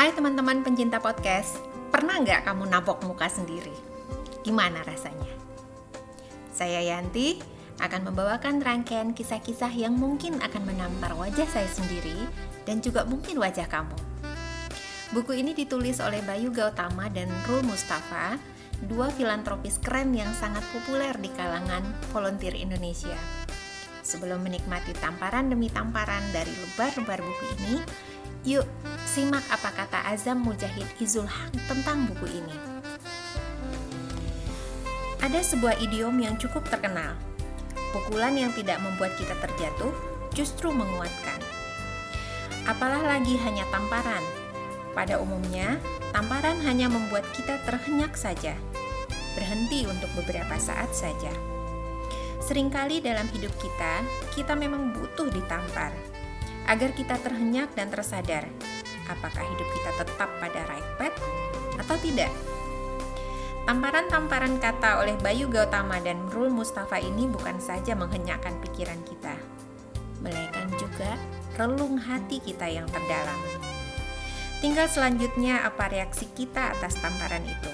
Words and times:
Hai 0.00 0.16
teman-teman 0.16 0.64
pencinta 0.64 0.96
podcast, 0.96 1.60
pernah 1.92 2.16
nggak 2.24 2.48
kamu 2.48 2.72
nabok 2.72 3.04
muka 3.04 3.28
sendiri? 3.28 3.76
Gimana 4.40 4.80
rasanya? 4.80 5.28
Saya 6.56 6.80
Yanti 6.80 7.36
akan 7.84 8.08
membawakan 8.08 8.64
rangkaian 8.64 9.12
kisah-kisah 9.12 9.68
yang 9.76 9.92
mungkin 9.92 10.40
akan 10.40 10.64
menampar 10.64 11.12
wajah 11.20 11.44
saya 11.52 11.68
sendiri 11.68 12.16
dan 12.64 12.80
juga 12.80 13.04
mungkin 13.04 13.44
wajah 13.44 13.68
kamu. 13.68 13.92
Buku 15.12 15.36
ini 15.36 15.52
ditulis 15.52 16.00
oleh 16.00 16.24
Bayu 16.24 16.48
Gautama 16.48 17.12
dan 17.12 17.28
Rul 17.44 17.60
Mustafa, 17.68 18.40
dua 18.88 19.12
filantropis 19.12 19.76
keren 19.84 20.16
yang 20.16 20.32
sangat 20.32 20.64
populer 20.72 21.12
di 21.20 21.28
kalangan 21.36 21.84
volunteer 22.08 22.56
Indonesia. 22.56 23.20
Sebelum 24.00 24.40
menikmati 24.40 24.96
tamparan 24.96 25.52
demi 25.52 25.68
tamparan 25.68 26.24
dari 26.32 26.56
lebar-lebar 26.56 27.20
buku 27.20 27.44
ini, 27.60 27.76
yuk 28.48 28.64
simak 29.10 29.42
apa 29.50 29.74
kata 29.74 30.06
Azam 30.06 30.38
Mujahid 30.46 30.86
Izul 31.02 31.26
Haq 31.26 31.50
tentang 31.66 32.06
buku 32.06 32.30
ini. 32.30 32.54
Ada 35.18 35.42
sebuah 35.42 35.82
idiom 35.82 36.14
yang 36.22 36.38
cukup 36.38 36.62
terkenal. 36.70 37.18
Pukulan 37.90 38.38
yang 38.38 38.54
tidak 38.54 38.78
membuat 38.78 39.10
kita 39.18 39.34
terjatuh 39.42 39.90
justru 40.30 40.70
menguatkan. 40.70 41.42
Apalah 42.70 43.02
lagi 43.02 43.34
hanya 43.42 43.66
tamparan. 43.74 44.22
Pada 44.94 45.18
umumnya, 45.18 45.82
tamparan 46.14 46.62
hanya 46.62 46.86
membuat 46.86 47.26
kita 47.34 47.58
terhenyak 47.66 48.14
saja. 48.14 48.54
Berhenti 49.34 49.90
untuk 49.90 50.14
beberapa 50.22 50.54
saat 50.54 50.94
saja. 50.94 51.34
Seringkali 52.46 53.02
dalam 53.02 53.26
hidup 53.34 53.50
kita, 53.58 54.06
kita 54.38 54.54
memang 54.54 54.94
butuh 54.94 55.26
ditampar 55.34 55.90
agar 56.70 56.94
kita 56.94 57.18
terhenyak 57.18 57.74
dan 57.74 57.90
tersadar 57.90 58.46
apakah 59.10 59.42
hidup 59.42 59.68
kita 59.74 59.90
tetap 60.06 60.30
pada 60.38 60.60
right 60.70 60.90
path 60.94 61.18
atau 61.82 61.96
tidak. 61.98 62.30
Tamparan-tamparan 63.66 64.56
kata 64.58 65.02
oleh 65.02 65.14
Bayu 65.20 65.46
Gautama 65.50 66.00
dan 66.00 66.26
Rul 66.32 66.50
Mustafa 66.50 66.98
ini 66.98 67.28
bukan 67.28 67.60
saja 67.60 67.94
menghenyakkan 67.94 68.56
pikiran 68.62 68.98
kita, 69.06 69.36
melainkan 70.24 70.70
juga 70.80 71.14
relung 71.60 72.00
hati 72.00 72.40
kita 72.40 72.66
yang 72.66 72.88
terdalam. 72.88 73.38
Tinggal 74.60 74.88
selanjutnya 74.92 75.64
apa 75.64 75.88
reaksi 75.88 76.28
kita 76.36 76.76
atas 76.76 76.96
tamparan 77.00 77.44
itu. 77.44 77.72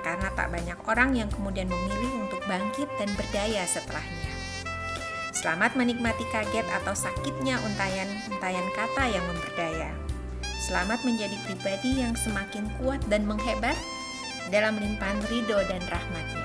Karena 0.00 0.32
tak 0.32 0.48
banyak 0.54 0.78
orang 0.88 1.12
yang 1.18 1.28
kemudian 1.28 1.68
memilih 1.68 2.24
untuk 2.24 2.40
bangkit 2.48 2.88
dan 2.96 3.12
berdaya 3.12 3.66
setelahnya. 3.68 4.32
Selamat 5.36 5.76
menikmati 5.76 6.24
kaget 6.32 6.64
atau 6.82 6.96
sakitnya 6.96 7.60
untayan-untayan 7.60 8.68
kata 8.72 9.04
yang 9.06 9.24
memberdaya. 9.28 9.92
Selamat 10.68 11.00
menjadi 11.00 11.32
pribadi 11.48 11.96
yang 12.04 12.12
semakin 12.12 12.68
kuat 12.76 13.00
dan 13.08 13.24
menghebat 13.24 13.72
dalam 14.52 14.76
limpahan 14.76 15.16
ridho 15.32 15.56
dan 15.64 15.80
rahmatnya. 15.88 16.44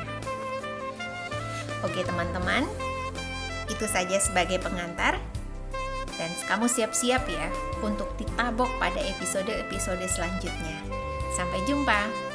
Oke 1.84 2.08
teman-teman, 2.08 2.64
itu 3.68 3.84
saja 3.84 4.16
sebagai 4.24 4.64
pengantar. 4.64 5.20
Dan 6.16 6.32
kamu 6.48 6.72
siap-siap 6.72 7.28
ya 7.28 7.52
untuk 7.84 8.16
ditabok 8.16 8.72
pada 8.80 9.04
episode-episode 9.04 10.08
selanjutnya. 10.08 10.80
Sampai 11.36 11.60
jumpa. 11.68 12.33